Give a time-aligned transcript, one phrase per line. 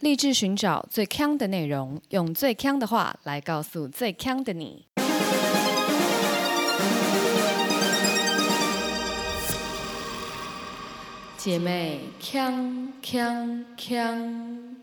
[0.00, 4.84] 立志寻找最强的内容，用最强的话来告诉最强的你。
[11.38, 14.76] 姐妹，强强强！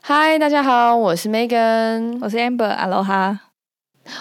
[0.00, 3.38] 嗨，大家好，我是 Megan，我是 Amber，Aloha。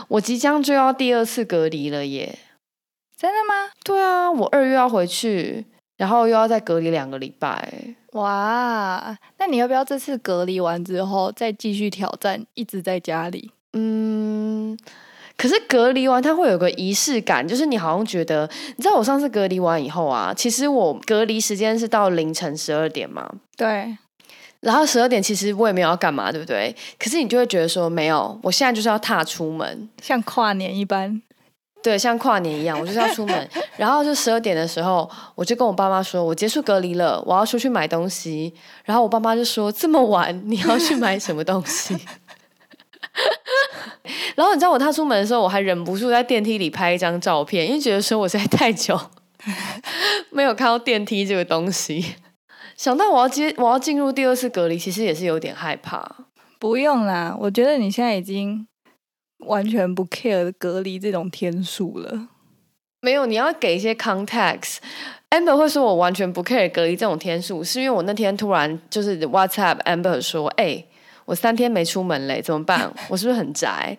[0.07, 2.39] 我即将就要第二次隔离了耶！
[3.15, 3.69] 真的吗？
[3.83, 7.95] 对啊，我二月要回去，然后又要再隔离两个礼拜。
[8.17, 13.51] 哇，那你要不要这次隔离完之后再继续挑战，一直在家里？
[13.73, 14.77] 嗯，
[15.37, 23.29] 可是隔离完它会有个仪式感，就是你好像觉得，你知道我上次隔离完以后啊，其实我隔离时间是到凌晨十二点嘛。
[23.55, 23.95] 对。
[24.59, 26.75] 然后十二点其实我也没有要干嘛，对不对？
[26.97, 31.21] 可是你就会觉得说，没有，我现在就是要踏出门，像跨年一般。
[31.83, 33.49] 对，像跨年一样，我就是要出门。
[33.77, 38.53] 然后就十二点的时候，我就跟我爸妈说，我结束隔离了，我要出去买东西。
[38.83, 41.95] 然后我爸妈就说，这么晚你要去买什么东西？
[44.35, 48.99] 然后你知道我踏出门的时候，我还忍不住在电梯里拍一张照片，因为觉得说我实在太久
[50.29, 52.15] 没有看到电梯这个东西。
[52.75, 56.17] 想到我要接我要进入第二次隔离，其实也是有点害怕。
[56.59, 58.67] 不用啦，我觉得你现在已经
[59.39, 62.29] 完全不 care 隔离这种天数了。
[63.01, 64.77] 没有，你要给一些 context。
[65.29, 70.83] Amber 会说我完全不 care 隔离这种天数，是因为我那天突然就是 WhatsApp Amber 说：“哎，
[71.25, 72.91] 我三天没出门嘞，怎么办？
[73.09, 73.97] 我是不是很宅？”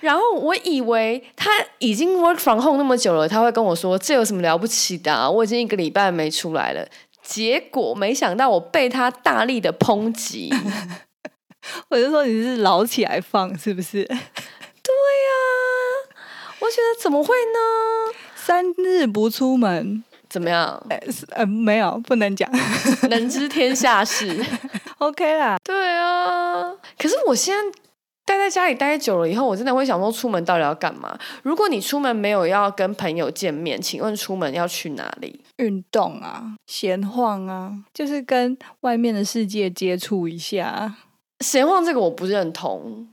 [0.00, 5.30] 然后我以为他已经 work from home 那么久了，他会跟我说：“这有什么了不起的？
[5.30, 6.86] 我已经一个礼拜没出来了。”
[7.22, 10.50] 结果没想到我被他大力的抨击，
[11.90, 14.08] 我就说你是老起来放是不是？
[14.98, 18.14] 对呀，我觉得怎么会呢？
[18.34, 20.82] 三日不出门怎么样？
[21.30, 22.50] 呃，没有，不能讲，
[23.10, 24.44] 能知天下事。
[24.98, 26.74] OK 啦，对啊。
[26.98, 27.78] 可是我现在。
[28.28, 31.18] 待在家里待久了以后，我真的会想说，出门到底要干嘛？
[31.42, 35.42] 如果你出门没有要跟朋友见面，请问出门要去哪里？
[35.56, 40.94] 运动啊，闲晃啊，就是跟外面的世界接触一下。
[41.40, 43.08] 闲晃这个我不认同，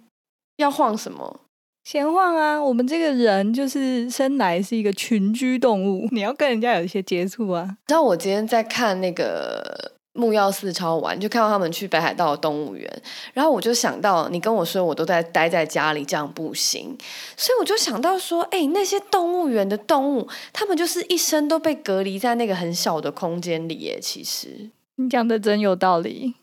[0.57, 1.40] 要晃什么？
[1.85, 7.63] 闲晃啊，我们这个人就是生来是一个群居动物， 你要跟人家有一些接触啊。
[7.63, 9.94] 你知道我今天在看那个。
[10.18, 12.90] 木曜四超玩，就看到他们去北海道动物园，
[13.34, 16.97] 然后我就想到你跟我说我都在待在家里，这样不行，
[17.35, 24.00] 所以我就想到说，哎，那些动物园的动物，他们就是一生都被隔离在那个很小的空间里耶。
[24.01, 26.34] 其实你讲的真有道理，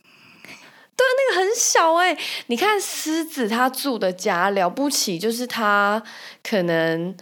[0.97, 2.17] 对，那个很小哎，
[2.47, 6.03] 你看狮子它住的家了不起，就是它
[6.43, 7.17] 可能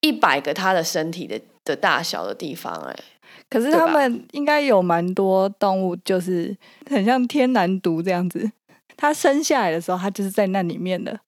[0.00, 2.96] 一百个它的身体的的大小的地方哎。
[3.48, 6.56] 可是他们应该有蛮多动物，就是
[6.88, 8.50] 很像天然毒这样子。
[8.96, 11.18] 它生下来的时候，它就是在那里面的，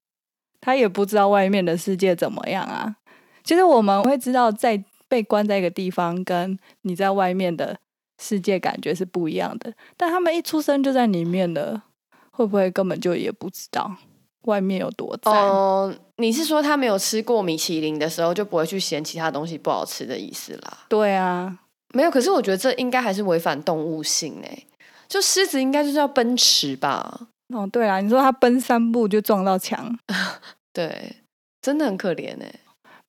[0.60, 2.94] 它也不知道外面的世界怎么样啊。
[3.42, 7.76] 其实我们会知道，在被关在一个地方，跟你在外面的
[8.22, 9.72] 世界感觉是不一样的。
[9.96, 11.82] 但他们一出生就在里面了，
[12.30, 13.94] 会不会根本就也不知道
[14.42, 15.34] 外面有多脏？
[15.34, 20.78] 哦，你是说他没有吃过米其林的时候，就不会去嫌其他东西不好吃的意思啦？
[20.88, 21.58] 对啊。
[21.94, 24.66] 没有，可是我觉得这应该还是违反动物性诶。
[25.08, 27.28] 就狮子应该就是要奔驰吧？
[27.54, 29.94] 哦，对啊，你说它奔三步就撞到墙，
[30.72, 31.16] 对，
[31.60, 32.60] 真的很可怜诶。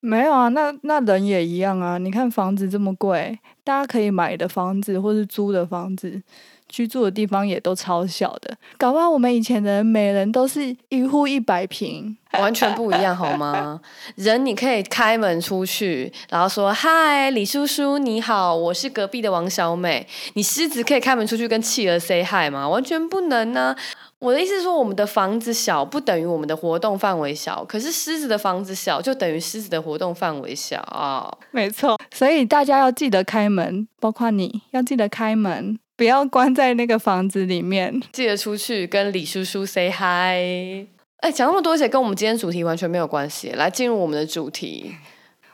[0.04, 1.96] 没有啊，那那人也一样啊。
[1.96, 6.22] 你看房子这么贵，大家可以买的房子或是租的房子。
[6.66, 13.80] 居住的地方也都超小的，搞不好我们以前人每人都是一户一百平，完全不一样好吗？
[14.16, 20.04] 人你可以开门出去，然后说嗨，李叔叔你好，我是隔壁的王小美。
[20.32, 22.68] 你狮子可以开门出去跟企鹅 say hi 吗？
[22.68, 23.76] 完全不能呢。
[24.24, 31.38] 我的意思是说，我们的房子小不等于我们的活动范围小，可是狮子的房子小就等于狮子的活动范围小。
[31.50, 35.78] 没错，所以大家要记得开门，包括你要记得开门。
[35.94, 40.88] 不要关在那个房子里面，记得出去跟李叔叔 say hi。
[41.18, 43.50] 哎，讲那么多，而且跟我们今天主题完全没有关系。
[43.50, 44.94] 来进入我们的主题，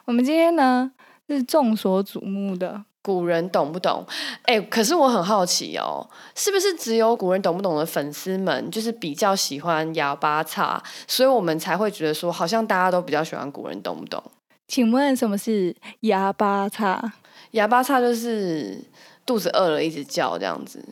[0.04, 0.92] 我们今天呢
[1.28, 4.06] 是众所瞩目的古人懂不懂？
[4.42, 14.22] 哎，可是我很好奇哦，是不是只有古人懂不懂的粉丝们就是比较喜欢哑巴叉，所以我们才会觉得说，好像大家都比较喜欢古人懂不懂？
[14.68, 17.12] 请问什么是哑巴叉？
[17.52, 18.84] 哑巴叉就是。
[19.26, 20.82] 肚子饿了，一直叫这样子。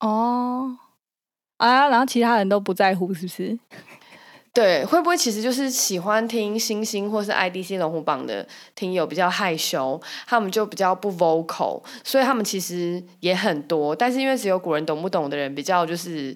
[0.00, 0.76] 哦，
[1.58, 3.56] 啊，然后其他人都不在乎，是不是？
[4.56, 16.34] 对，会不会其实就是喜欢听星星或是 IDC 龙虎榜的听友比较害羞，他们就比较不 vocal，所以他们其实也很多，但是因为只有古人懂不懂的人比较就是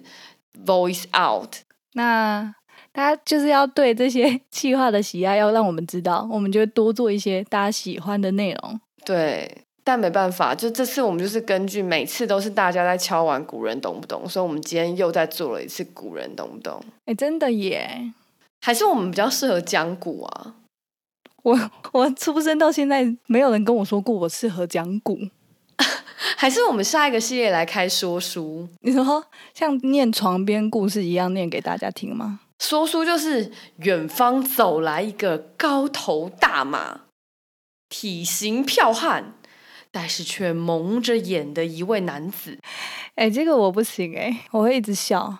[0.63, 1.55] voice out。
[1.93, 2.53] 那
[2.91, 8.79] 大家就是要对这些 企划的喜爱，要让我们知道，我们就会多做一些大家喜欢的内容。
[9.03, 16.83] 对，但没办法，就这次我们就是根据每次都是大家在敲完古人懂不懂，所以我们今天又再做了一次古人懂不懂？
[17.05, 18.13] 哎，真的耶！
[18.61, 20.55] 还是我们比较适合讲古啊？
[21.43, 25.17] 我我出生到现在，没有人跟我说过我适合讲古。
[26.37, 28.67] 还是我们下一个系列来开说书？
[28.81, 29.25] 你说
[29.55, 32.41] 像念床边故事一样念给大家听吗？
[32.59, 37.01] 说书就是远方走来一个高头大马、
[37.89, 39.33] 体型剽悍，
[39.91, 42.57] 但是却蒙着眼的一位男子。
[43.15, 45.37] 哎，这个我不行哎，我会一直笑。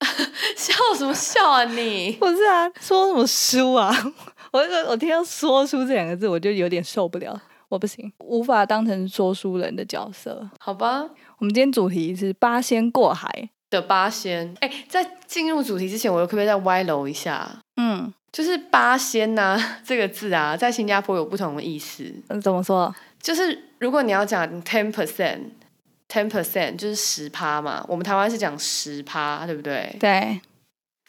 [0.56, 2.12] 笑什么笑啊你？
[2.20, 3.94] 不是啊，说什么书啊？
[4.52, 7.40] 我我听到“说书”这两个字，我就有点受不了。
[7.68, 10.50] 我不行，无法当成说书人的角色。
[10.58, 14.54] 好吧，我们今天主题是八仙过海的八仙。
[14.60, 17.62] 哎，在进入主题之前，我又可不可以再歪楼一下？
[17.76, 22.12] 嗯，就是八仙呐这个字啊，在新加坡有不同的意思。
[22.28, 22.94] 嗯，怎么说？
[23.22, 27.84] 就是如果你要讲 ten percent，ten percent 就是十趴嘛。
[27.88, 29.96] 我们台湾是讲十趴，对不对？
[29.98, 30.40] 对。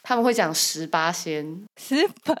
[0.02, 2.34] 他们会讲十八仙，十八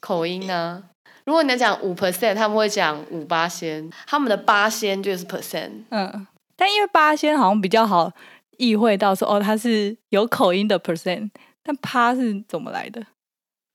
[0.00, 0.84] 口音呢？
[1.24, 5.70] 如果你要讲五 percent，他们会讲五八仙，他们的八仙就是 percent。
[5.88, 8.12] 嗯，但因为八仙好像比较好
[8.58, 11.30] 意会到说，哦，它是有口音的 percent，
[11.62, 13.04] 但趴是怎么来的？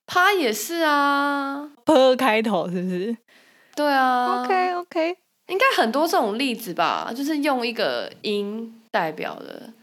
[0.05, 3.17] 趴也是啊，p 开头是不是？
[3.75, 4.43] 对啊。
[4.43, 9.73] OK OK，应该很多这种例子吧，就是用一个音代表的。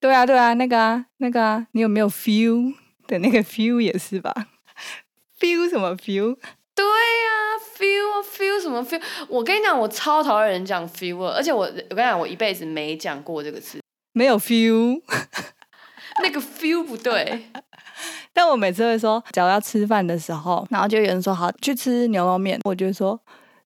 [0.00, 2.74] 对啊对啊，那个啊那个啊，你有没有 feel
[3.06, 4.32] 的那个 feel 也是吧？
[5.40, 6.36] feel 什么 feel？
[6.74, 9.02] 对呀，feel feel 什么 feel？
[9.28, 13.80] 我跟你讲，我超讨厌人讲 feel，而且我我跟你讲，我一辈子没讲过这个词，
[14.12, 15.02] 没有 feel，
[16.22, 17.50] 那个 feel 不对。
[18.38, 23.20] 但我每次会说，假如要吃饭的时候，然后就有人说好去吃牛肉面，我就说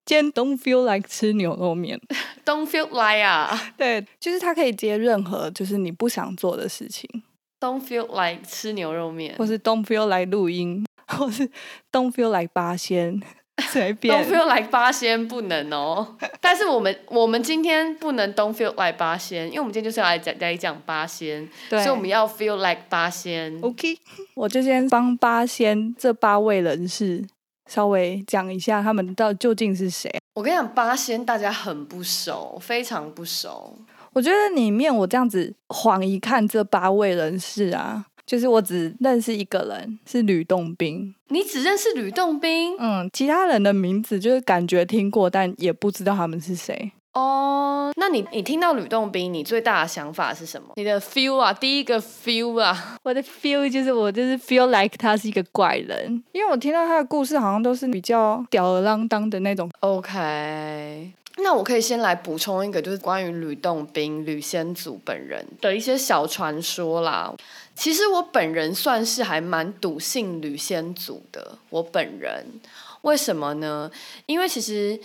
[0.07, 2.01] 今天 don't feel like 吃牛肉面，
[2.47, 7.07] don't feel like 啊， 对，就是它可以接任何就是你不想做的事情
[7.61, 10.83] ，don't feel like 吃牛肉面，或是 don't feel like 录音。
[11.09, 11.47] 或是
[11.91, 13.21] Don't feel like 八仙，
[13.70, 16.16] 随便 Don't feel like 八仙不能哦。
[16.40, 23.58] 但是我们我们今天不能 Don't feel like 八仙，因为我们今天就是要来讲来讲八仙，所以我们要 feel like 八仙。
[23.60, 23.99] OK，
[24.34, 27.22] 我就先帮八仙这八位人士
[27.70, 30.10] 稍微讲一下，他们到究竟是谁。
[30.34, 33.76] 我跟你讲，八仙大家很不熟，非常不熟。
[34.14, 38.06] 我觉得里面我这样子晃一看，这八位人士啊。
[38.27, 41.15] 就是我只认识一个人，是吕洞宾。
[41.29, 42.77] 你只认识吕洞宾？
[42.79, 46.93] 嗯，其他人的名字就是感觉听过，但也不知道他们是谁。
[47.15, 50.69] 哦，那你你听到吕洞宾，你最大的想法是什么？
[50.77, 59.69] 你的 feel 啊，第一个 feel 啊， 我的 feel 就是我就是 feel like 他是一个怪人，因为我听到他的故事好像都是比较吊儿郎当的那种。
[59.81, 61.13] OK。
[61.38, 67.34] 那我可以先来补充一个，就是关于吕洞宾、吕先祖本人的一些小传说啦。
[67.75, 71.56] 其实我本人算是还蛮笃信吕先祖的。
[71.70, 72.44] 我本人
[73.00, 73.90] 为什么呢？
[74.26, 75.00] 因为其实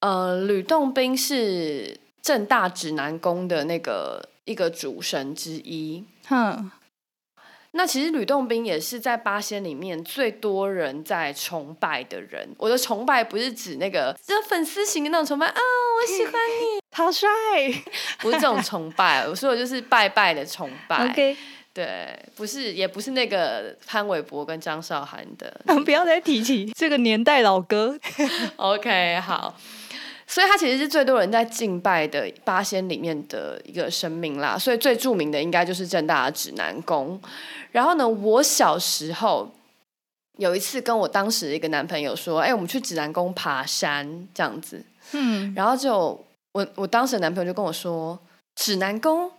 [0.00, 6.04] 呃，吕洞宾是正大指南宫的那个一个主神之一。
[6.26, 6.70] 哼。
[7.78, 12.48] 那其实吕洞宾也是在八仙里面最多人在崇拜的人。
[12.58, 17.28] 我的崇拜不是指那个这粉丝型的那种崇拜啊，我喜欢你， 好帅，
[18.18, 19.24] 不是这种崇拜。
[19.28, 21.08] 我说的就是拜拜的崇拜。
[21.08, 21.36] OK，
[21.72, 25.60] 对，不是，也不是那个潘玮柏跟张韶涵的。
[25.84, 27.96] 不要再提起这个年代老歌。
[28.56, 29.54] OK，好。
[30.30, 37.18] 所以他其实是最多人在敬拜的八仙里面的一个神明啦，所以最著名的应该就是正大的指南宫。
[37.72, 39.50] 然后呢，我小时候
[40.36, 48.18] 有一次跟我当时一个男朋友说：“哎，我们去指南宫爬山这样子。”嗯，然后就我我当时的男朋友就跟我说
[48.54, 49.32] ：“指南宫，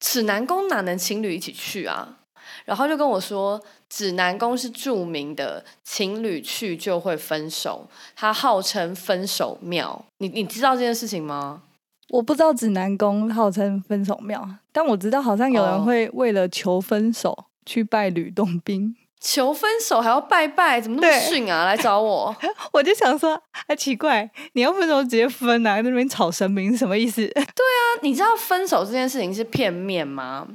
[0.00, 2.18] 指南宫哪能情侣一起去啊？”
[2.64, 10.04] 然后就跟我说，指南宫是著名的情侣去就会分手，它号称分手庙。
[10.18, 11.62] 你你知道这件事情吗？
[12.08, 18.94] 我不知道指南宫号称分手庙，但我知道好像有人会为了求分手去拜吕洞宾。
[19.18, 21.64] 求分手还要拜拜，怎么那么逊啊？
[21.64, 22.34] 来找我，
[22.72, 25.80] 我就想说，哎奇怪，你要分手直接分啊？
[25.80, 27.24] 那边吵神明什么意思？
[27.32, 30.46] 对啊，你知道分手这件事情是片面吗？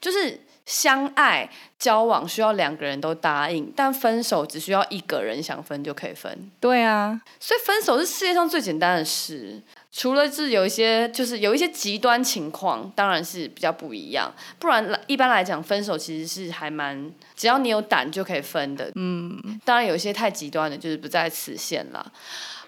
[0.00, 0.40] 就是。
[0.70, 1.50] 相爱
[1.80, 6.48] 交往需要两个人都答应，但分手只需要一个人想分就可以分。
[6.60, 9.60] 对啊，所以分手是世界上最简单的事。
[9.90, 14.32] 除了是有一些，就是有一些极端情况，当然是比较不一样。
[14.60, 18.92] 不然一般来讲，分手其实是还蛮，只要你有胆就可以分的。
[18.94, 22.12] 嗯，当然有一些太极端的，就是不在此限了。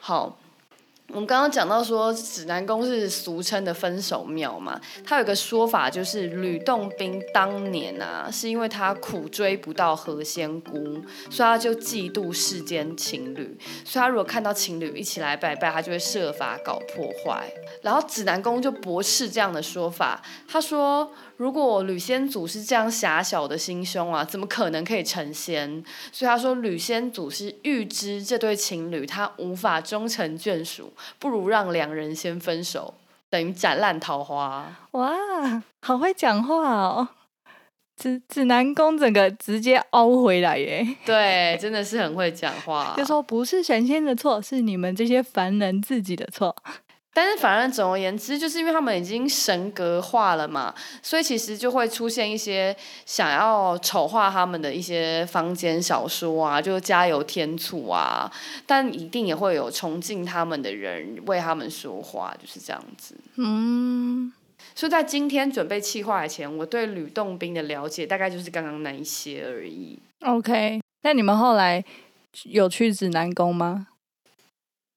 [0.01, 0.37] 好。
[1.09, 17.53] 我们刚刚讲到说，指南宫是俗称的分手庙嘛，他有个说法就是吕洞宾当年啊，是因为他苦追不到何仙姑，所以他就嫉妒世间情侣，所以他如果看到情侣一起来拜拜，他就会设法搞破坏。
[17.83, 21.13] 然后指南宫就驳斥这样的说法，他说。
[21.37, 25.83] 如果吕先祖是这样狭小的心胸啊，怎么可能可以成仙？
[26.13, 32.95] 所以他说吕先祖是预知这对情侣他无法终成眷属，不如让两人先分手，
[33.29, 34.73] 等于斩烂桃花。
[34.93, 37.09] 哇，好会讲话哦！
[37.95, 40.97] 指指南宫整个直接凹回来耶。
[41.05, 42.95] 对，真的是很会讲话。
[42.97, 46.57] 就说不是神仙的错，是你们这些凡人自己的错。
[47.15, 58.33] 但是，反正总而言之，就是因为他们已经神格化了嘛，所以其实就会出现一些想要丑化他们的一些坊间小说啊，就加油添醋啊。
[58.67, 63.15] 但一定也会有崇敬他们的人为他们说话，就是这样子。
[63.37, 64.33] 嗯，
[64.75, 69.99] 所以在今天准备气化前，我对吕洞宾的了解大概就是刚刚那一些而已。
[70.21, 71.85] OK，那你们后来
[72.45, 73.89] 有去指南宫吗？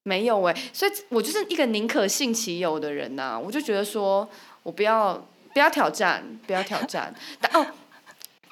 [0.06, 3.36] 没有哎，所以我就是一个宁可信其有的人呐。
[3.36, 4.28] 我就觉得说，
[4.62, 5.20] 我不要
[5.52, 7.12] 不要挑战，不要挑战。
[7.40, 7.66] 但哦，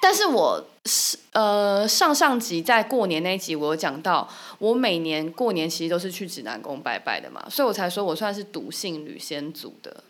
[0.01, 4.27] 但是我是呃上上集在过年那一集，我有讲到，
[4.59, 10.03] 我每年过年其实都是去指南宫拜拜的嘛，所以我才说我算是笃信吕先祖的。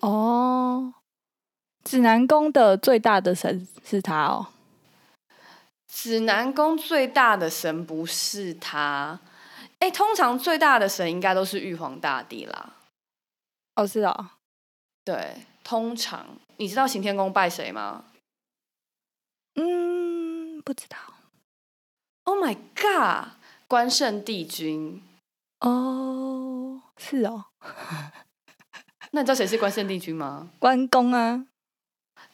[0.00, 0.92] 哦，
[1.84, 4.48] 指南宫的最大的神是他哦。
[5.88, 9.20] 指南宫最大的神不是他。
[9.82, 12.74] 哎，通常最大的神应该都是玉皇大帝啦。
[13.74, 14.38] 哦，是啊，
[15.02, 16.24] 对，通常
[16.56, 18.04] 你知道行天宫拜谁吗？
[19.56, 20.96] 嗯，不知道。
[22.22, 23.32] Oh my god，
[23.66, 25.02] 关圣帝君。
[25.58, 27.46] 哦，是哦。
[29.10, 30.50] 那你知道谁是关圣帝君吗？
[30.60, 31.44] 关公啊。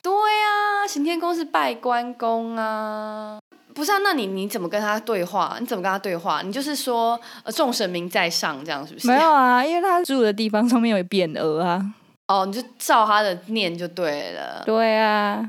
[0.03, 3.41] 对啊，行天宫是拜关公啊。
[3.79, 5.57] 不是啊，那你你怎么跟他对话？
[5.61, 6.43] 你怎么跟他对话？
[6.43, 9.07] 你就是说，呃，众神明在上，这样是不是？
[9.07, 11.95] 没有啊，因为他住的地方上面有匾额啊。
[12.27, 14.65] 哦，你就照他的念就对了。
[14.67, 15.41] 对啊，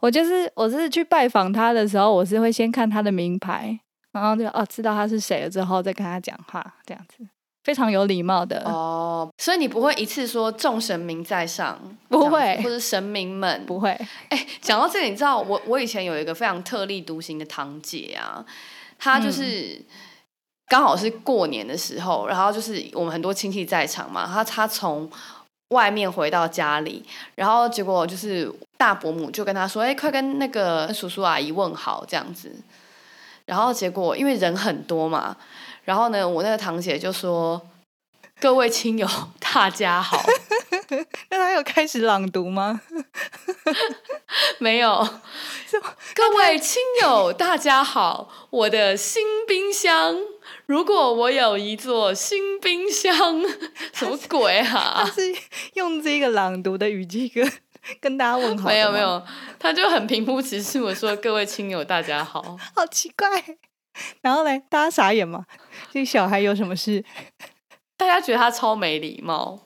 [0.00, 3.80] 我就是我是去拜访他的时候，我是会先看他的名牌，
[4.12, 7.26] 然后就哦知道他是谁了之后，再跟他讲话，这样子。
[7.68, 13.90] 非常有礼貌的哦，所以你不会一次说众神明在上，不会，或者神明们不会。
[14.30, 18.42] 哎，讲到这个，你知道我我以前有一个非常特立独行的堂姐啊，
[18.98, 19.78] 她就是
[20.66, 25.10] 刚好是过年的时候，然后就是我们很多亲戚在场嘛，她她从
[25.74, 32.50] 外面回到家里，然后结果就是大伯母就跟她说：“哎，快跟那个叔叔阿姨问好，这样子。”
[33.44, 35.36] 然后结果因为人很多嘛。
[35.88, 37.66] 然后呢，我那个堂姐就说
[38.38, 39.08] ：“各位亲友，
[39.40, 40.22] 大家好。
[41.30, 42.82] ”那他有开始朗读吗？
[44.60, 45.08] 没有。
[46.14, 50.14] 各位亲友，大家好，我的新冰箱。
[50.66, 53.42] 如果我有一座新冰箱，
[53.94, 55.04] 什么鬼啊？
[55.06, 55.34] 他是
[55.72, 57.50] 用这个朗读的语气跟
[57.98, 58.68] 跟大家问好。
[58.68, 59.22] 没有没有，
[59.58, 63.56] 他就很平铺直叙我说：“各位亲友，大家好。”好奇怪。
[64.20, 65.44] 然后嘞，大家傻眼嘛？
[65.92, 67.04] 这小孩有什么事？
[67.96, 69.60] 大家觉得他超没礼貌，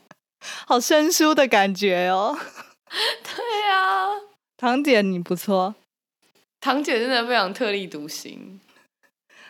[0.67, 2.37] 好生疏的感觉哦。
[2.89, 4.09] 对呀，
[4.57, 5.75] 堂姐你不错，
[6.61, 8.61] 堂姐真的非常特立独行。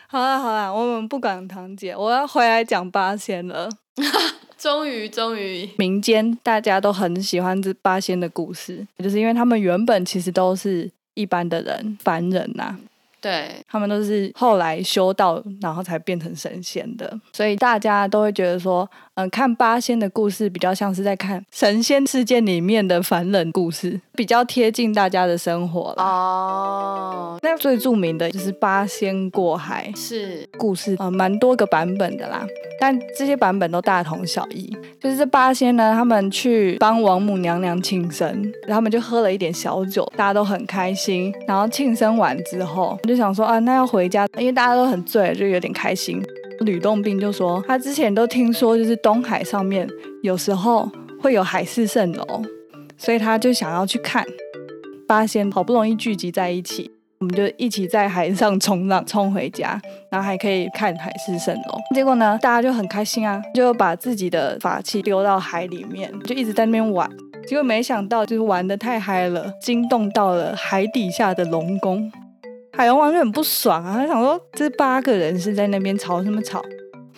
[0.07, 3.69] 好了好了，我们不管堂姐，我要回来讲八仙了。
[4.57, 12.77] 终于终于，民间大家都很喜欢这八仙的故事，就是因为他们原本其实都是一般的人，凡人呐。
[13.23, 13.63] 对。
[13.69, 26.03] 他们都是后来修道，然后才变成神仙的，所以大家都会觉得说，嗯，看八仙的故事比较像是在看神仙世界里面的凡人故事，比较贴近大家的生活了。
[26.03, 32.43] 哦，那最著名的就是八仙过海是故事啊，蛮多个版本的啦，
[32.79, 34.75] 但这些版本都大同小异。
[34.99, 38.27] 就是这八仙呢，他们去帮王母娘娘庆生，
[38.65, 41.31] 然后他们就喝了一点小酒，大家都很开心。
[41.47, 42.97] 然后庆生完之后。
[43.03, 46.19] 就想说啊，那要回家，因为大家都很醉，就有点开心。
[46.63, 49.87] 吕洞宾就说，他之前都听说，就是东海上面
[50.21, 50.89] 有时候
[51.21, 52.41] 会有海市蜃楼，
[52.97, 54.25] 所以他就想要去看。
[55.07, 56.89] 八仙好不容易聚集在一起，
[57.19, 59.79] 我们就一起在海上冲浪，冲回家，
[60.09, 61.77] 然后还可以看海市蜃楼。
[61.93, 67.09] 结果呢，大家就很开心啊，就把自己的法器丢到海里面，就一直在那边玩。
[67.45, 72.09] 结果没想到，就是玩的太嗨了，惊动到了海底下的龙宫。
[72.75, 76.59] 海龙王就很不爽啊，他想说这八个人是在那边吵什么吵？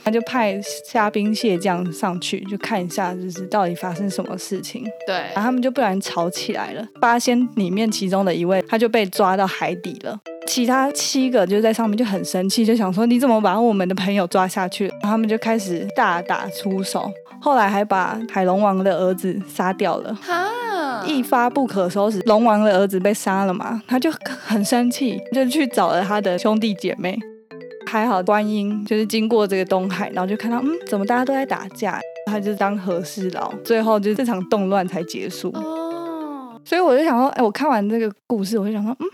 [0.04, 4.84] 他就派虾兵蟹将上去，就看一下，就是到底发生什么事情。
[5.08, 6.86] 对，然后他们就不然吵起来了。
[7.00, 10.20] 八仙里面其中的一位，他就被抓到海底了。
[10.48, 14.88] 其他七个就在上面就很生气，就想说你怎么把我们的朋友抓下去？
[14.88, 17.12] 然后他们就开始大打出手，
[17.42, 20.14] 后来还把海龙王的儿子杀掉了。
[20.16, 27.18] 哈，一发不可收拾，龙王的儿子被杀了嘛，他就很生气，就去找了他的兄弟姐妹。
[27.88, 32.00] 还好观音就是经过这个东海，然后就看到，嗯，怎么大家都在打架？
[32.26, 35.50] 他就当和事佬，最后就这场动乱才结束。
[35.50, 39.06] 哦，所以我就想说，哎，我看完这个故事，我就想说，嗯，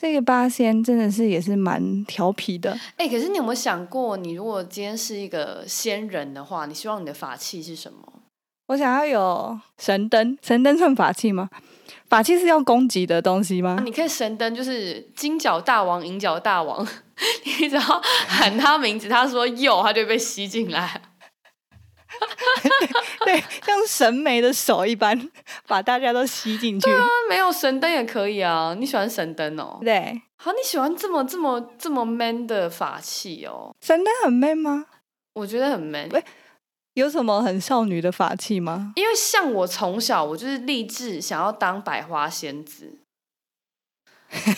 [0.00, 2.74] 这个八仙真的是也是蛮调皮的。
[2.96, 7.98] 哎、可是你有没有想过，你如果今天是一个仙人的话，你希望你的法器是什么？
[8.68, 11.50] 我想要有神灯，神灯算法器吗？
[12.08, 13.82] 法器是要攻击的东西吗？
[13.84, 16.86] 你可以神灯，就是金角大王、银角大王，
[17.60, 21.02] 你只要喊他名字，他说有，他就被吸进来。
[23.24, 25.30] 对，像神眉的手一般，
[25.66, 26.90] 把大家都吸进去。
[26.90, 29.78] 啊，没有神灯也可以啊，你喜欢神灯哦？
[29.82, 33.74] 对，好，你喜欢这么这么这么 man 的法器哦？
[33.80, 34.86] 神灯很 man 吗？
[35.34, 36.24] 我觉得很 man，喂
[36.94, 38.92] 有什么很少女的法器吗？
[38.96, 42.98] 因为像我从小我就是立志想要当百花仙子，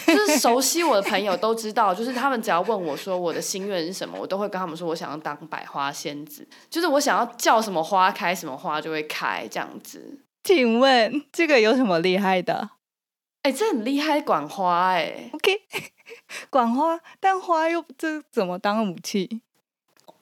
[0.06, 10.18] 就是熟悉我的朋友都知道，就是他们只要问我说我的心愿是什么，我都会跟他们说我想要当百花仙子，就是我想要叫什么花开什么花就会开这样子。
[10.44, 12.70] 请问这个有什么厉害的
[13.42, 15.62] 哎、这很厉害，管花哎、？OK，
[16.48, 19.40] 管花，但花又这怎么当武器？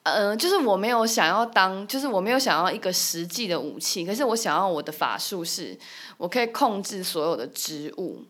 [0.04, 5.78] 嗯、就是我没有想要当，就是我没有想要一个实际的武器，可是我想要我的法术是，
[6.16, 8.24] 我可以控制所有的植物，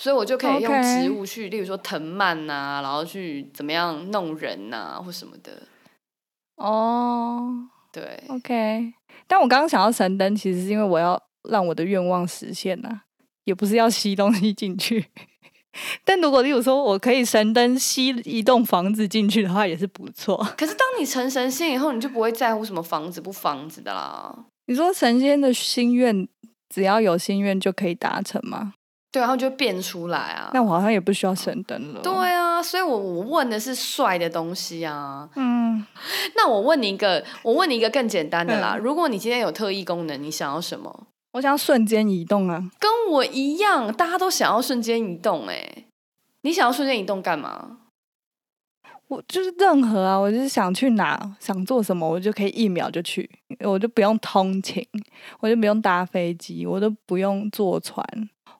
[0.00, 5.60] 所以我就可以用植物去，例如说藤蔓呐、然后去怎么样弄人呐、或什么的。
[6.54, 8.92] 哦对，，OK。
[9.26, 13.00] 但我刚刚想要神灯，其实是因为我要让我的愿望实现呐、
[13.44, 15.06] 也不是要吸东西进去。
[16.04, 20.36] 但如果例如说我可以神灯吸一栋房子进去的话，也是不错。
[20.56, 24.46] 可是当你成神仙以后，你就不会在乎什么房子不房子的啦。
[24.66, 26.28] 你说神仙的心愿，
[26.68, 28.74] 只要有心愿就可以达成吗？
[29.10, 30.50] 对，然后就会变出来啊。
[30.52, 32.00] 那我好像也不需要神灯了。
[32.02, 35.28] 对啊，所以我我问的是帅的东西啊。
[35.34, 35.84] 嗯，
[36.36, 38.74] 那我问你一个，我问你一个更简单的啦。
[38.76, 41.06] 嗯如果你今天有特异功能，你想要什么？
[41.32, 42.70] 我想要瞬间移动啊。
[42.78, 45.84] 跟我一样，大家都想要瞬间移动、哎，
[46.42, 47.78] 你想要瞬间移动干嘛？
[49.08, 53.28] 我就是任何啊，我就是想去哪，想做什么，我就可以一秒就去，
[53.60, 54.86] 我就不用通勤，
[55.40, 58.04] 我就不用搭飞机，我都不用坐船，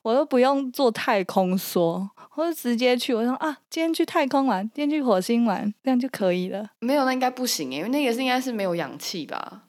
[0.08, 3.14] 我都不用坐太空梭，我就直接去。
[3.14, 6.66] 我说啊，今天去太空玩，今天去火星玩，这样就可以了。
[6.80, 9.64] 没有，那应该不行、哎，因为那个是应该是没有氧气吧。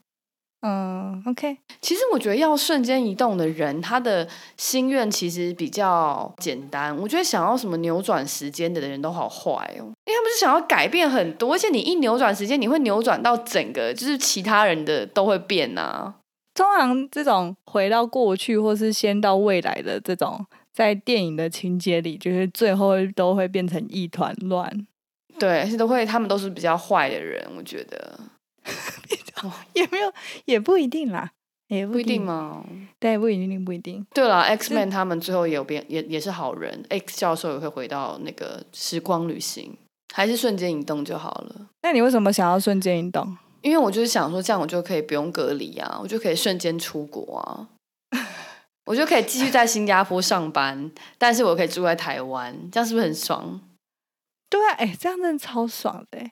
[0.61, 4.25] 嗯，OK，其实我觉得要瞬间移动的人，他的
[4.55, 6.95] 心愿其实比较简单。
[6.97, 16.15] 我觉得想要什么扭转时间的人都好坏哦，因为他们是想要改变很多，而且你一扭转时间，你会扭转到整个就是其他人的都会变啊。
[16.59, 24.69] 通常这种回到过去或是先到未来的这种，在电影的情节里，就是最后都会变成一团乱。
[25.39, 28.19] 对，而且都会，他们都是比较坏的人，我觉得
[29.71, 30.11] 也没有，
[30.43, 31.31] 也不一定啦，
[31.69, 32.21] 也不不一定？
[32.21, 32.61] 吗？
[32.99, 34.05] 对，不一定，不一定。
[34.13, 36.83] 对了，X Man 他们最后也有变，也也是好人。
[36.89, 39.77] X 教授也会回到那个时光旅行，
[40.13, 41.69] 还是瞬间移动就好了。
[41.83, 43.37] 那你为什么想要瞬间移动？
[43.61, 47.67] 因为我就是想说，这样我就可以不用隔离啊，我就可以瞬间出国啊，
[48.85, 53.61] 我就可以继续在新加坡上班，但是我可以住在台湾，这样是不是很爽？
[54.49, 56.31] 对啊，哎、这样真的超爽的欸。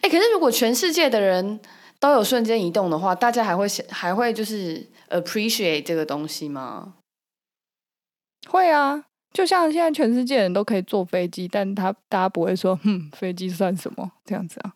[0.00, 1.60] 哎，可是如果全世界的人
[2.00, 6.94] 都有瞬间移动的话，大家还会想还会就是 appreciate 这个东西吗？
[8.48, 14.74] 会啊，就像现在全世界人都可以坐飞机，但他大家不会说，哼，飞机算什么这样子啊？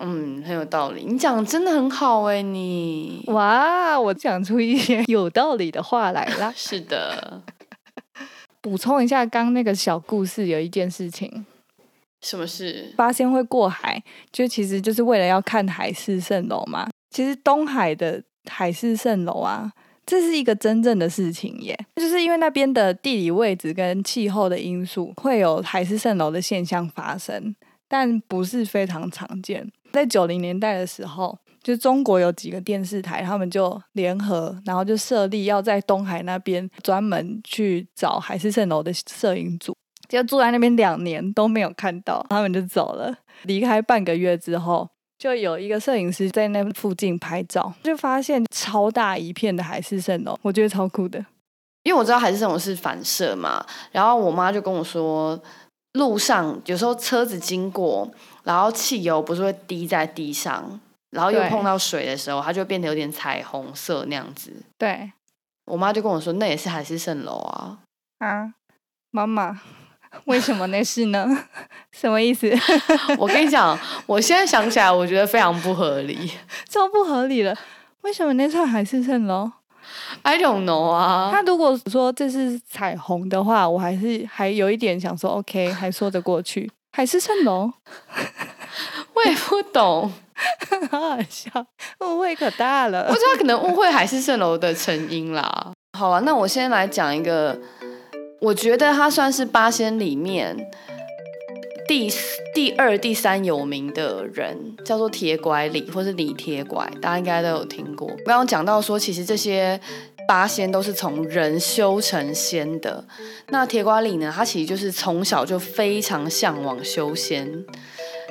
[0.00, 1.04] 嗯，很有道理。
[1.04, 3.22] 你讲得真的很好哎，你。
[3.26, 7.42] 哇，我讲出一些有道理的话来啦 是的，
[8.60, 11.44] 补充一下，刚那个小故事有一件事情，
[12.20, 12.92] 什么事？
[12.96, 16.88] 八仙会过海，就其实就是为了要看海市蜃楼嘛。
[17.10, 19.72] 其实东海的海市蜃楼啊，
[20.04, 27.54] 这是一个真正的事情耶，就是因为那边的地理位置跟气候的因素，会有海市蜃楼的现象发生，
[27.88, 29.68] 但不是非常常见。
[29.92, 39.74] 在九零年代的时候，就中国有几个电视台，他们就联合，然后就设立要在东海那边专门去找海市蜃楼的摄影组，
[40.08, 43.14] 就住在那边两年都没有看到，他们就走了。
[43.42, 44.88] 离开半个月之后。
[45.18, 51.18] 就有一个摄影师在那附近拍照，就发现超大一片的海市蜃楼，我觉得超酷的。
[51.82, 55.36] 因为我知道海市蜃楼是反射嘛，然后我妈就跟我说，
[55.98, 58.10] 路上有时候车子经过，
[58.44, 60.80] 然后汽油不是会滴在地上，
[61.10, 64.52] 然后又碰到水的时候，它就变得有点彩虹色那样子。
[64.78, 65.12] 对，
[65.66, 67.78] 我妈就跟我说，那也是海市蜃楼啊。
[68.20, 68.54] 啊，
[69.10, 69.60] 妈妈。
[70.24, 71.44] 为什么那是呢？
[71.92, 72.50] 什么意思？
[73.18, 76.32] 我跟你讲，我现在想起来，我觉得非常不合理，
[76.66, 77.54] 超不合理了。
[78.00, 79.52] 为什么那串海市蜃楼
[80.22, 81.30] ？I don't know 啊。
[81.32, 86.70] 他如果说这是彩虹的话，我还是还有一点想说，OK， 还说得过去。
[86.92, 87.70] 海市蜃楼，
[89.14, 90.12] 我也不懂，
[90.90, 91.50] 好好笑，
[92.00, 93.06] 误会可大了。
[93.08, 95.72] 我知道可能误会海市蜃楼的成因啦。
[95.98, 97.58] 好啊，那我先来讲一个。
[98.40, 100.56] 我觉得它算是八仙里面
[101.88, 102.08] 第
[102.54, 108.06] 第二、第三有名的人，叫做铁拐李，或是李铁拐，大家应该都有听过。
[108.26, 109.80] 刚刚讲到说，其实这些
[110.28, 113.02] 八仙都是从人修成仙的。
[113.48, 117.64] 那铁拐李呢，他其实就是从小就非常向往修仙，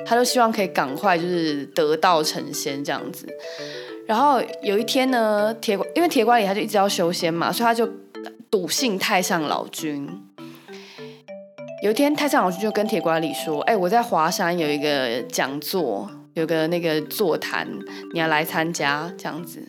[0.06, 3.26] 他就希望可以赶快就是得道成仙这样子。
[4.06, 7.86] 然后有一天呢，铁因为铁拐李他就一直要修仙嘛，所以他就。
[8.50, 10.08] 笃信太上老君。
[11.80, 17.68] 有一天，太上老君就跟铁拐李说：“哎，我在华山有一个讲座，有个那个座谈，
[18.12, 19.64] 你要来参加这样子。”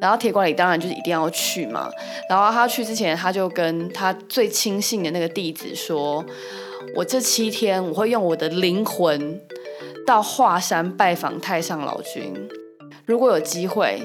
[0.00, 1.88] 然后铁拐李当然就是一定要去嘛。
[2.28, 6.22] 然后他去之前，他就跟他最亲信的那个弟子说
[6.94, 9.40] ：“我这七天我会用我的灵魂
[10.06, 12.34] 到华山拜访太上老君，
[13.06, 14.00] 如果有机会。”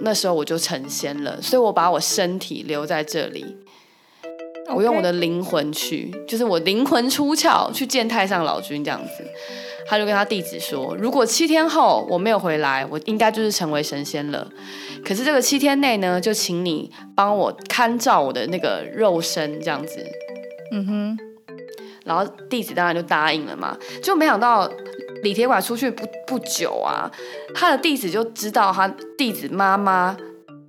[0.00, 3.56] 那时候我就成仙了，所以我把我身体留在这里，
[4.72, 9.24] 我用我的灵魂去，就是我灵魂出窍去见太上老君这样子。
[9.86, 14.48] 他就跟他弟子说，如果七天后我没有回来，我应该就是成为神仙了。
[15.04, 20.04] 可是这个七天内呢，就请你帮我看照我的那个肉身这样子。
[20.72, 21.18] 嗯哼，
[22.04, 24.70] 然后弟子当然就答应了嘛，就没想到。
[25.22, 27.10] 李铁拐出去不不久啊，
[27.54, 30.14] 他的弟子就知道他弟子妈妈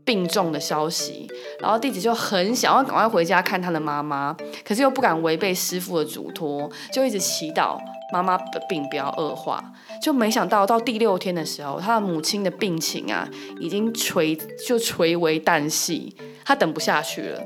[0.05, 1.27] 病重的消息，
[1.59, 7.77] 然后弟子就很想要赶快回家看他的妈妈，可是又不敢违背师傅的嘱托，就一直祈祷
[8.13, 9.63] 妈妈的病不要恶化。
[10.01, 13.27] 就没想到到第六天的时候，他的母亲的病情啊，
[13.59, 16.15] 已经垂就垂为旦夕，
[16.45, 17.41] 他等不下去了，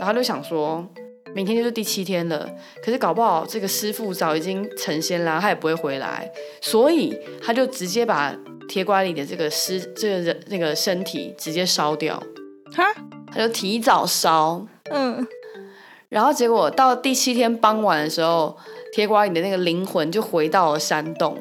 [0.00, 0.84] 然后就想说。
[1.34, 2.46] 明天就是第七天了，
[2.84, 8.36] 可是搞不好这个师傅早已经成仙啦，他也不会回来，所以他就直接把
[8.72, 12.18] 铁拐李的这个尸这个人那个身体直接烧掉，
[12.74, 12.82] 哈，
[13.30, 15.26] 他就提早烧，嗯，
[16.08, 18.56] 然后结果到第七天傍晚的时候，
[18.94, 21.36] 铁拐李的那个灵魂就回到了山洞，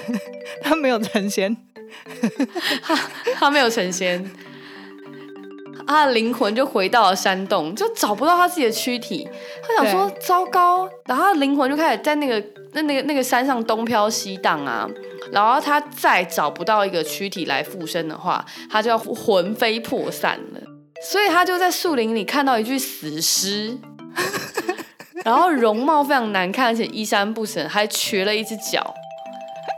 [0.64, 1.54] 他没有成仙，
[2.82, 2.96] 他
[3.34, 4.24] 他没有成仙。
[5.86, 9.28] 他的灵魂就回到了山洞，就找不到他自己的躯体。
[9.62, 12.42] 他想说糟糕，然后他的灵魂就开始在那个
[12.72, 14.88] 那那个那个山上东飘西荡啊。
[15.30, 20.60] 然后他再找不到一个躯体来附身的话，他就要魂飞魄散了。
[21.10, 23.76] 所以他就在树林里看到一具死尸，
[25.24, 28.94] 然后容貌非常难看，而且衣衫不整，还瘸了一只脚。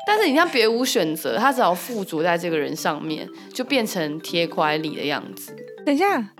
[0.07, 5.55] 但是你像别无选择，他只好附着在这个人上面，就变成铁块里的样子。
[5.85, 6.31] 等一下，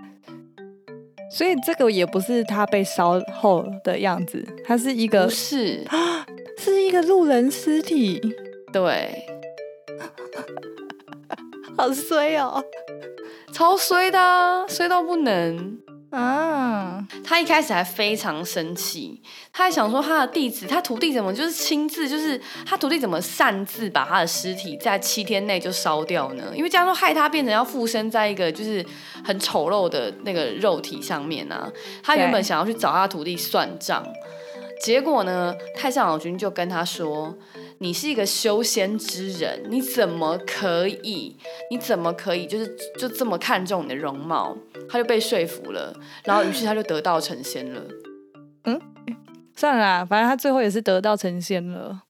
[1.31, 6.27] 所以这个也不是他被烧后的样子，他是一个不是啊，
[6.59, 8.21] 是一个路人尸体。
[8.73, 9.25] 对，
[11.77, 12.63] 好衰哦，
[13.53, 15.79] 超衰的，衰到不能。
[16.15, 19.21] 啊，他一开始还非常生气，
[19.53, 26.53] 他还想说他的弟子，他徒弟怎么就是亲自，就是他徒弟怎么擅自把他的尸体在七天内就烧掉呢？
[26.55, 28.85] 因为这样说害他变成要附身在一个就是
[29.25, 31.69] 很丑陋的那个肉体上面啊。
[32.03, 34.07] 他原本想要去找他徒弟算账，
[34.81, 37.37] 结果呢，太上老君就跟他说。
[37.79, 41.37] 你是一个修仙之人，你怎么可以？
[41.71, 42.47] 你怎么可以？
[42.47, 44.57] 就是就这么看重你的容貌？
[44.89, 47.83] 他就被说服了，然后于是他就得道成仙了。
[48.65, 48.81] 嗯，
[49.57, 52.03] 算了，反正他最后也是得道成仙了。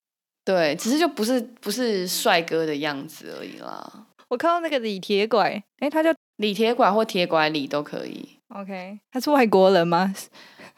[0.45, 4.07] 对，只是就不是不是帅哥的样子而已啦。
[4.29, 8.39] 我看到那个李铁拐，哎，他叫李铁拐或铁拐李都可以。
[8.49, 10.15] OK，他是外国人吗？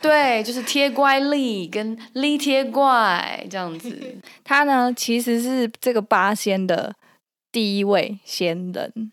[0.00, 4.16] 对，就是贴乖力跟力贴怪这样子。
[4.44, 6.94] 他呢其实是这个八仙的
[7.50, 9.12] 第一位仙人，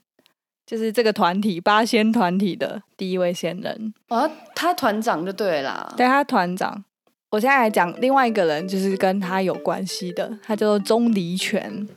[0.65, 3.93] 就是这个团体八仙团体的第一位仙人。
[4.09, 5.93] 哦，他团长就对啦。
[5.95, 6.83] 对，他团长。
[7.29, 11.87] 我现在来讲另外一个人，就是跟他有关系的，他叫做钟离权。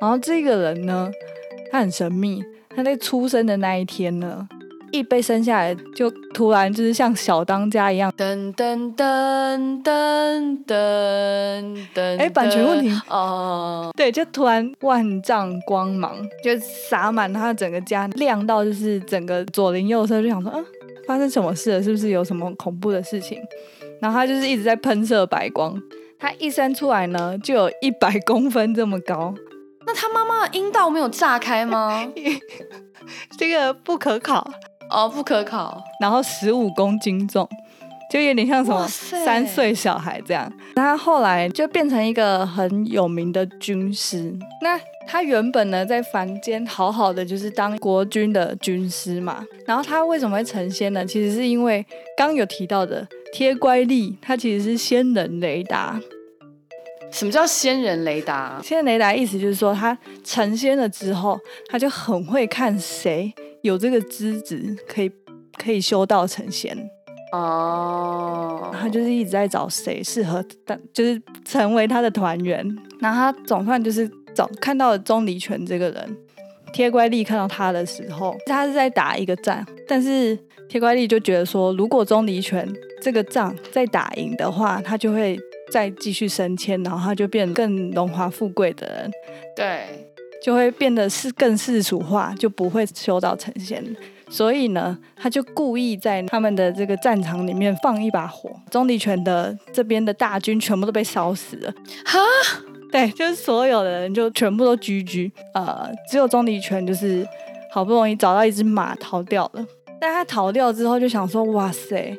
[0.00, 1.10] 然后这个人呢，
[1.70, 2.42] 他很神秘。
[2.76, 4.48] 他在出生的那一天呢，
[4.94, 12.18] 一被生下来就突然就是像小当家一样，噔噔噔噔噔噔。
[12.18, 13.90] 哎版权问题哦。
[13.96, 20.64] 对，就突然万丈光芒就洒满他整个家，亮到就是整个左邻右舍就想说，嗯，
[21.08, 21.82] 发生什么事了？
[21.82, 23.40] 是不是有什么恐怖的事情？
[24.00, 25.76] 然后他就是一直在喷射白光。
[26.20, 29.34] 他一生出来呢，就有一百公分这么高，
[29.84, 32.06] 那他妈妈的阴道没有炸开吗？
[33.36, 34.48] 这个不可考。
[34.90, 35.82] 哦，不可考。
[36.00, 37.48] 然后十五公斤重，
[38.10, 40.52] 就有点像什么三岁小孩这样。
[40.76, 44.36] 他后来就变成一个很有名的军师。
[44.62, 49.44] 那他原本呢在凡间好好的就是当国军的军师嘛。
[49.66, 51.04] 然后他为什么会成仙呢？
[51.04, 51.84] 其实是因为
[52.16, 56.00] 刚有提到的贴乖力，他其实是仙人雷达。
[57.10, 58.60] 什么叫仙人雷达？
[58.62, 63.32] 仙人雷达意思就是说，他成仙了之后，他就很会看谁
[63.64, 65.10] 有这个资质可以
[65.58, 66.76] 可以修道成仙。
[67.32, 72.64] 哦，他就是一直在找谁适合当，就是成为他的团员。
[73.00, 76.16] 然后他总算就是找看到了钟离权这个人。
[76.72, 80.36] 贴乖力看到他的时候，他是在打一个仗，但是
[80.68, 82.68] 贴乖力就觉得说，如果钟离权
[83.00, 85.38] 这个仗再打赢的话，他就会
[85.70, 89.10] 再继续升迁，然后他就变得更荣华富贵的人，
[89.54, 90.13] 对，
[90.44, 93.82] 就会变得是更世俗化，就不会修道成仙。
[94.28, 101.72] 所以呢，他就故意在他们的这个战场里面放一把火，钟离权的这边的大军全部都被烧死了。
[102.04, 102.18] 哈，
[102.92, 107.26] 对，就是所有的人就全部都居居，呃，只有钟离权就是
[107.72, 109.64] 好不容易找到一只马逃掉了。
[110.00, 112.14] 但他逃掉之后就想说，哇塞，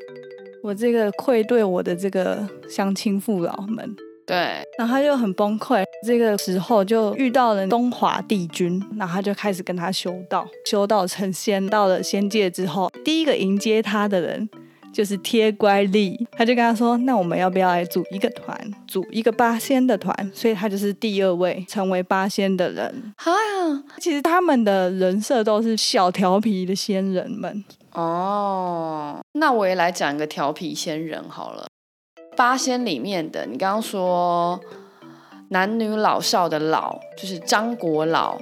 [0.63, 4.35] 我这个愧对我的这个乡亲父老们，对，
[4.77, 5.83] 然后他就很崩溃。
[6.05, 11.65] 这个时候就遇到了东华帝君，然后他就开始跟他修道，修道成仙。
[11.67, 14.49] 到了仙界之后，第一个迎接他的人
[14.91, 18.57] 就是贴乖力，他就跟他说：“那我们要不要来组一个团，
[18.87, 23.13] 组一个八仙的团？”所以他就是第二位成为八仙的人。
[23.17, 27.63] 哈呀，其实他们的人设都是小调皮的仙人们。
[27.91, 31.67] 哦，那我也来讲一个调皮仙人好了。
[32.35, 34.59] 八仙里面的，你刚刚说
[35.49, 38.37] 男女老少的老，就是张国老。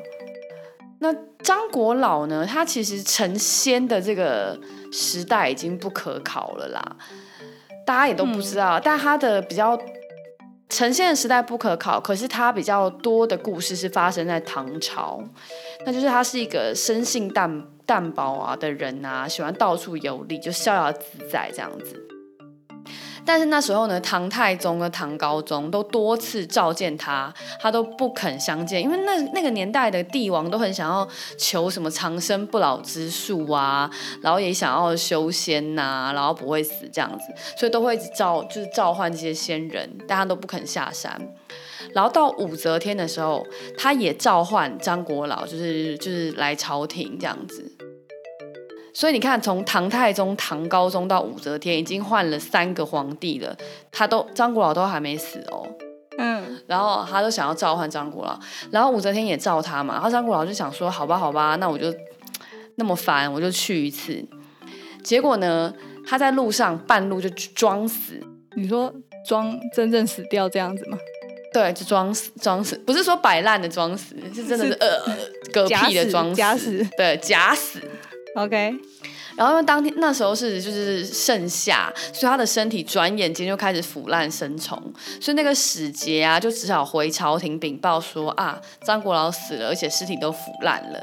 [0.99, 2.45] 那张国老呢？
[2.45, 4.57] 他其实成仙的这个
[4.91, 6.81] 时代已经不可考了啦，
[7.85, 8.79] 大家也都不知道。
[8.79, 9.77] 但他的比较
[10.69, 15.21] 成仙的时代不可考，可是他比较多的故事是发生在唐朝，
[15.85, 22.01] 那就是他是一个生性淡淡薄啊的人啊，喜欢到处游历，就逍遥自在这样子。
[23.25, 31.07] 但是那时候呢，唐太宗和唐高宗都多次召见他，他都不肯相见，因为那那个年代的帝王都很想要
[31.37, 33.89] 求什么长生不老之术啊，
[34.21, 37.25] 然后也想要修仙呐、然后不会死这样子，
[37.57, 41.19] 所以都会一直召就是召唤这些仙人，但他都不肯下山。
[41.93, 43.45] 然后到武则天的时候，
[43.77, 47.71] 他也召唤张国老，就是就是来朝廷这样子。
[48.93, 53.57] 所以你看，从唐太宗、唐高宗到武则天，已经换了三个皇帝了，
[53.91, 55.67] 他都张国老都还没死哦。
[56.19, 61.91] 嗯，然后他都想要召唤张国老，然后武则天也召他嘛，然后张国老就想说，好吧，好吧，那我就
[62.75, 64.23] 那么烦，我就去一次。
[65.03, 65.73] 结果呢，
[66.05, 68.21] 他在路上半路就装死，
[68.55, 68.93] 你说
[69.27, 70.97] 装真正死掉这样子吗？
[71.51, 74.99] 对，就装死，装死，不是说摆烂的装死，是真的是是呃
[75.51, 77.79] 嗝屁的装死，假死对，假死。
[78.35, 78.75] OK，
[79.35, 84.75] 然后因为当天那时候是就是盛夏，所以他的身体转眼间就开始腐烂生虫，
[85.21, 90.99] 所以那个使节啊就只好回朝廷禀报说啊张国老死了，而且尸体都腐烂了，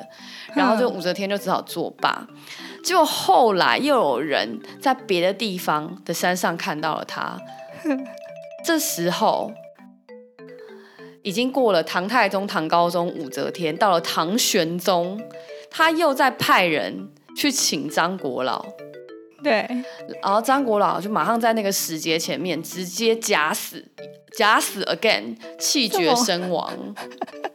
[0.56, 2.26] 然后就武则天就只好作罢。
[2.82, 7.38] 结果后来又有人在别的地方的山上看到了他，
[8.64, 9.52] 这时候
[11.22, 15.22] 已经过了唐太宗、唐高宗、武则天，到了唐玄宗，
[15.70, 18.64] 他又在派人去请张国老，
[19.42, 19.66] 对，
[20.22, 23.84] 然后张国老就马上在那个时节前面直接假死，
[24.36, 26.94] 假死 again，气绝身亡。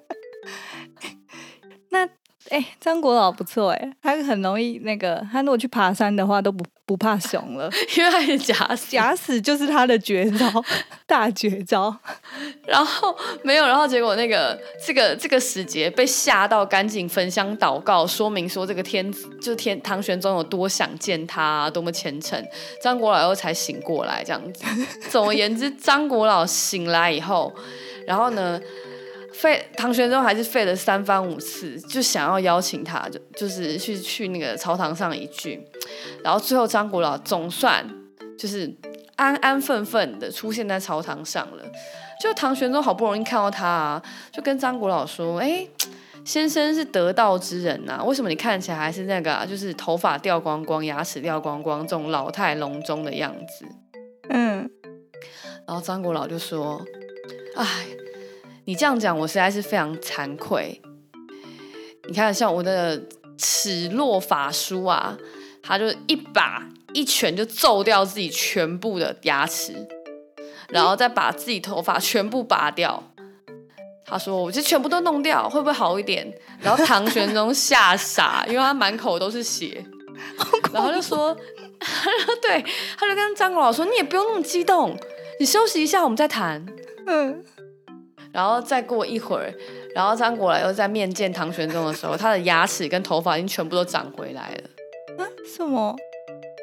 [2.49, 8.91] 哎、张国老不错哎，他很容易那个，他如果去爬山的话都不不怕熊了， 因为他是假死。
[8.91, 10.47] 假死就是他的绝招，
[11.07, 11.95] 大绝招。
[12.67, 22.39] 然后没有，然后结果那个这个这个使节被吓到，赶紧焚香祷告，说明说这个天就是天唐玄宗有多想见他、多么虔诚。
[22.81, 24.63] 张国老又才醒过来，这样子。
[25.09, 27.51] 总而言之，张国老醒来以后，
[28.05, 28.61] 然后呢，
[29.41, 35.61] 费唐玄宗还是费了三番五次，就想要邀请他，就就是去去那个朝堂上一聚。
[36.23, 37.85] 然后最后张国老总算
[38.37, 38.73] 就是
[39.15, 41.63] 安安分分的出现在朝堂上了。
[42.21, 45.67] 就唐玄宗好不容易看到他啊，就跟张国老说：“哎、
[46.23, 53.65] 先生是得道之人呐、为什么你看起来还是那个、啊，就是头发掉光光、牙齿掉光光这种老态龙钟的样子
[54.29, 54.69] 嗯，？”
[55.67, 56.81] 然后张国老就说
[57.57, 57.65] ：“哎，
[58.65, 60.81] 你这样讲，我实在是非常惭愧。
[62.07, 63.01] 你看，像我的
[63.37, 65.17] 齿落法书啊，
[65.63, 69.73] 他就一把一拳就揍掉自己全部的牙齿。”
[70.69, 73.03] 然后再把自己头发全部拔掉。
[74.03, 79.83] 他说：“我就全部都弄掉，会不会好一点？”然后唐玄宗吓傻，因为他满口都是血，
[80.73, 81.35] 然后就说
[82.41, 82.63] ：“对，
[82.97, 84.97] 他就跟张国老说，你也不用那么激动，
[85.39, 86.65] 你休息一下，我们再谈。
[87.07, 87.43] 嗯，”
[88.35, 89.49] 然后再过一会儿，
[89.95, 95.23] 然后张国来又在面见唐玄宗的时候，他的牙齿跟头发已经全部都长回来了。
[95.23, 95.95] 啊，什么？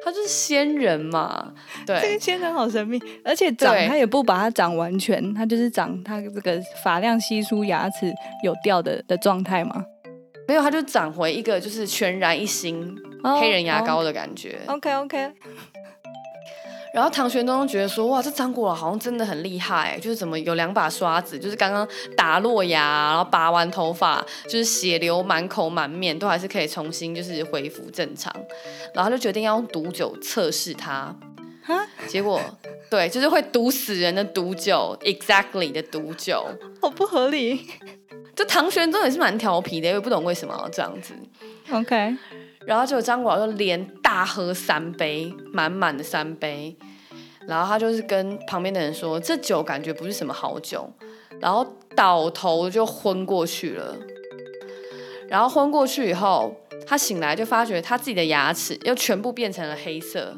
[0.04, 1.54] 他就是仙人嘛，
[1.86, 8.12] 对这对个仙人好神秘，而且长他也不把它长完全，他就是长他这个发量稀疏、牙齿
[8.44, 9.82] 有掉的的状态嘛。
[10.46, 14.58] 没有，他就长回一个就是全然一新、哦黑人牙膏的感觉。
[14.66, 15.32] OK OK，
[16.92, 28.30] 然后唐玄宗觉得说，哇，这张国老好像真的很厉害，就是怎么有两把刷子，就是刚刚打落牙，然后拔完头发，就是血流满口满面，都还是可以重新就是恢复正常。
[28.92, 31.16] 然后就决定要用毒酒测试他，
[31.64, 32.38] 哈，结果
[32.90, 36.46] 对，就是会毒死人的毒酒，exactly 的毒酒。
[36.82, 37.66] 好不合理。
[38.34, 41.14] 就唐玄宗也是蛮调皮的，我也不懂为什么要这样子。
[41.70, 42.16] OK，
[42.66, 46.76] 然后结果张国老就连大喝三杯，满满的三杯，
[47.46, 50.90] 然后他就是跟旁边的人说，这酒感觉不是什么好酒，
[51.40, 53.96] 然后倒头就昏过去了。
[55.28, 56.54] 然后昏过去以后，
[56.86, 60.36] 他醒来就发觉他自己的牙齿又全部变成了黑色，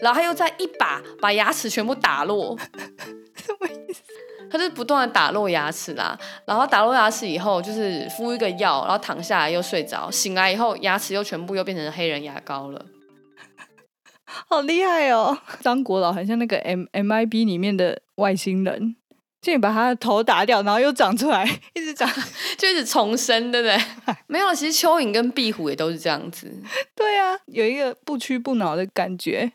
[0.00, 2.58] 然后他又再一把把牙齿全部打落，
[3.36, 4.02] 什么意思？
[4.50, 12.84] 他就是不断的打落牙齿啦，然后打落牙齿以后，就是敷一个药，然后躺下来又睡着，醒来以后牙齿又全部又变成黑人牙膏了。
[14.48, 15.38] 好厉害哦！
[15.60, 18.94] 张国老很像那个 M M I B 里面的外星人，
[19.42, 22.08] 就你把他的头打掉，然后又长出来， 一直长。
[22.58, 24.14] 就一直重生，对不对？
[24.26, 26.52] 没有，其实蚯蚓跟壁虎也都是这样子。
[26.94, 29.52] 对啊，有一个不屈不挠的感觉。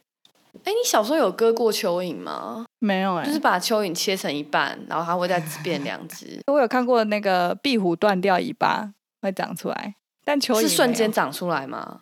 [0.64, 2.66] 哎，你小时候有割过蚯蚓吗？
[2.80, 12.02] 没有哎、就是把蚯蚓切成一半，然后它会再变两只， 我有看过那个壁虎断掉尾巴会长出来，但蚯蚓是瞬间长出来吗？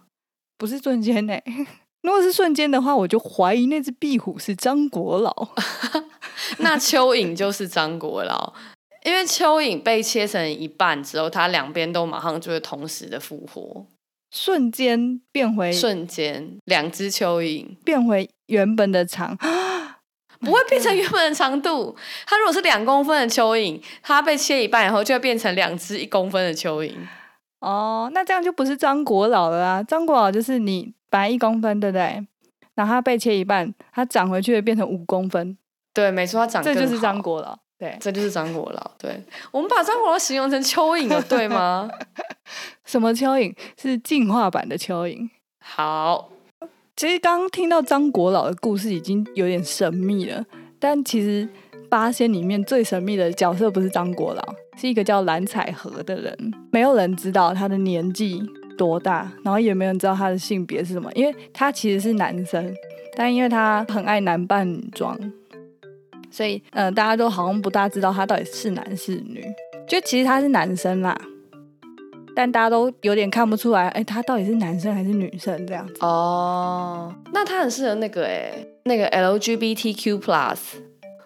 [0.58, 1.34] 不是瞬间呢、
[2.04, 5.50] 如果是瞬间的话，我就怀疑那只壁虎是张国老。
[6.60, 8.54] 那蚯蚓就是张国老，
[9.04, 13.86] 因为蚯蚓被切成一半之后，它两边都马上就会同时的复活，
[14.34, 19.38] 瞬间变回瞬间两只蚯蚓变回原本的长，
[20.41, 21.96] 不会变成原本的长度。
[22.26, 26.91] 它如果是两公分的蚯蚓，它被切一半以后就会变成两只一公分的蚯蚓。
[27.60, 29.84] 哦，那这样就不是张国老了啊！
[29.84, 32.26] 张国老就是你本来一公分，对不对？
[32.74, 35.56] 然后它被切一半，它长回去会变成五公分，
[35.93, 37.58] 对，没错，它长这就是张国老。
[37.84, 38.91] 对，这就是张国老。
[38.98, 41.89] 对，我们把张国老形容成蚯蚓，了对吗？
[42.86, 45.30] 什么蚯蚓是进化版的蚯蚓？
[45.60, 46.30] 好，
[46.96, 50.46] 其实刚刚听到张国老的故事已经有点神秘了，
[50.80, 51.46] 但其实
[51.89, 56.54] 八仙里面最神秘的角色不是张国老，是一个叫蓝采和的人。
[56.72, 58.41] 没有人知道他的年纪
[58.78, 62.74] 多大，然后也没有人知道他的性别是什么，因为他其实是男生，
[63.17, 65.19] 但因为他很爱男扮女装，
[66.34, 69.46] 所以呃大家都好像不大知道他到底是男是女。
[69.88, 71.16] 就其实他是男生啦，
[72.34, 75.93] 但大家都有点看不出来，哎，他到底是男生还是女生这样子。
[75.99, 78.51] 哦，那他很适合那个哎，
[78.84, 80.58] 那个 LGBTQ plus。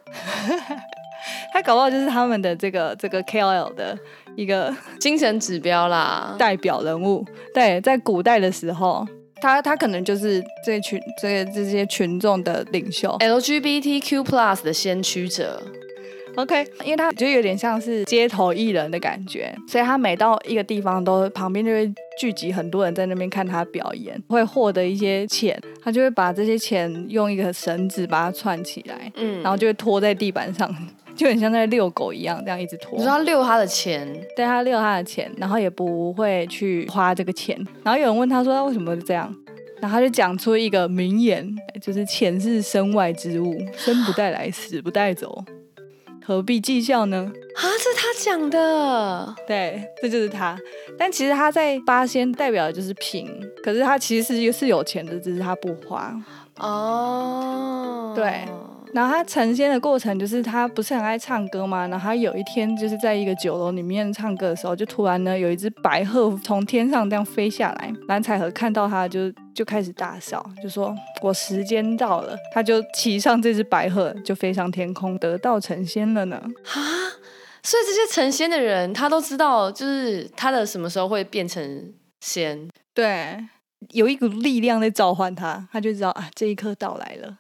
[1.54, 3.98] 他搞不好就是他们的这个这个 KOL 的
[4.36, 7.24] 一个精神指标啦，代表人物。
[7.54, 9.06] 对，在古代的时候，
[9.42, 13.16] 他他可能就是这群这这些群众的领袖。
[13.20, 15.62] LGBTQ plus 的先驱者。
[16.36, 30.72] OK，因为他就有点像是街头艺人的感觉，所以他每到一个地方都旁边就会聚集很多人在那边看他表演，会获得一些钱，他就会把这些钱用一个绳子把它串起来，嗯，然后就会拖在地板上，
[31.18, 33.04] 就很像在遛狗一样，这样一直拖你。
[33.04, 37.58] 说他遛他的钱，对他遛他的钱，然后也不会去花这个钱。
[37.84, 39.36] 然后有人问他说他为什么这样，
[39.82, 45.44] 然后他就讲出一个名言，就是钱是身外之物，生不带来， 死不带走，
[46.24, 47.32] 何必计较呢？
[47.56, 50.56] 啊，这是他讲的，对，这就是他。
[50.98, 53.28] 但其实他在八仙代表的就是平，
[53.64, 56.14] 可是他其实是是有钱的，只是他不花。
[56.60, 58.46] 哦，对
[58.94, 76.38] 然后他成仙的过程就是他不是很爱唱歌嘛，然后他有一天就是在一个酒楼里面唱歌的时候，就突然呢有一只白鹤从天上这样飞下来，蓝采和看到他就就开始大笑，就说我时间到了，他就骑上这只白鹤就飞上天空，得道成仙了呢。
[76.38, 76.80] 啊，
[77.64, 82.68] 所以这些成仙的人，他都知道，就是他的什么时候会变成仙。
[82.94, 83.38] 对，
[83.90, 87.38] 有一股力量在召唤他，他就知道啊这一刻到来了，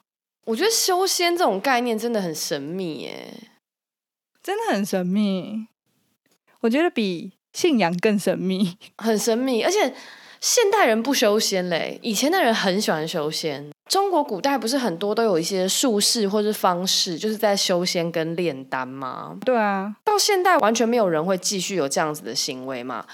[0.47, 3.33] 我觉得修仙这种概念真的很神秘耶。
[4.41, 5.67] 真的很神秘。
[6.61, 8.77] 我觉得比信仰更神秘。
[8.97, 9.93] 很神秘，而且
[10.39, 13.69] 现代人不修仙嘞，以前的人很喜欢修仙。
[13.89, 19.37] 中国古代不是很多都有一些术士或是方式，就是在修仙跟炼丹吗？
[19.43, 23.05] 对啊，到现代完全没有人会继续有这样子的行为嘛。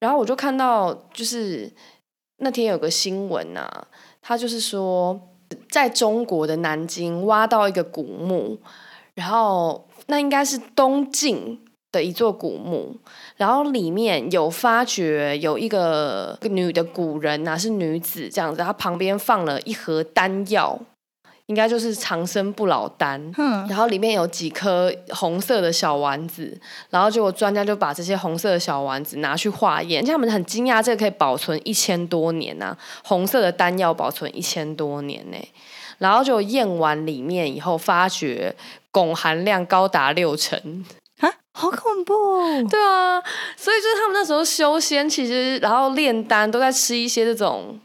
[0.00, 1.72] 然后我就看到，就是
[2.38, 3.86] 那天有个新闻啊，
[4.20, 5.20] 他就是说，
[5.70, 8.58] 在中国的南京挖到一个古墓，
[9.14, 11.60] 然后那应该是东晋
[11.92, 12.96] 的一座古墓，
[13.36, 20.78] 然后里面有发掘有一个女的古人呐、是女子这样子，她旁边放了一盒丹药，
[21.46, 23.20] 应该就是长生不老丹。
[23.36, 26.58] 哼，然后里面有几颗红色的小丸子，
[26.90, 35.36] 然后结果专家就把这些红色的小丸子拿去化验，他们很惊讶，这个可以保存一千多年呐、红色的丹药保存一千多年呢、
[35.98, 38.54] 然后就验完里面以后，发觉
[38.92, 40.84] 汞含量高达六成。
[41.20, 42.66] 啊，好恐怖哦！
[42.68, 43.22] 对啊，
[43.56, 47.78] 所以就是他们那时候修仙，其实然后炼丹都在吃一些这种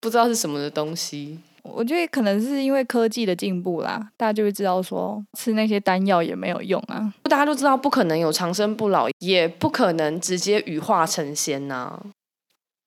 [0.00, 1.40] 不知道是什么的东西。
[1.74, 7.12] 我觉得可能是因为科技的进步啦，大家就会知道说吃那些丹药也没有用啊。
[7.24, 12.00] 大家都知道不可能有长生不老，也不可能直接羽化成仙呐、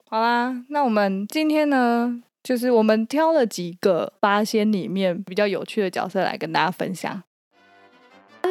[0.09, 7.21] 好啦，那我们今天呢，就是我们挑了几个八仙里面比较有趣的角色来跟大家分享。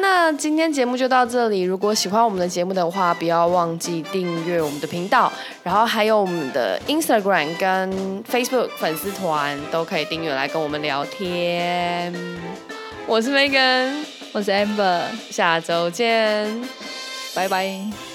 [0.01, 1.61] 那今天节目就到这里。
[1.61, 5.31] 如果喜欢我们的节目的话，不要忘记订阅我们的频道，
[5.63, 12.13] 然后还有我们的 Instagram 跟 Facebook 粉丝团都可以订阅来跟我们聊天。
[13.05, 13.93] 我是 Megan，
[14.31, 16.61] 我是 Amber，下周见。
[17.35, 18.08] 拜拜。